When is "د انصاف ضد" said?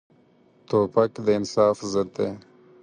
1.25-2.09